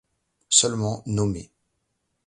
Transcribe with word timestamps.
Seulement 0.49 1.03
nommer. 1.05 1.51